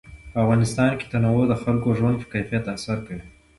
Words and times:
په 0.31 0.37
افغانستان 0.43 0.91
کې 0.99 1.05
تنوع 1.11 1.43
د 1.49 1.53
خلکو 1.63 1.87
د 1.91 1.95
ژوند 1.99 2.15
په 2.19 2.27
کیفیت 2.33 2.61
تاثیر 2.69 2.97
کوي. 3.05 3.21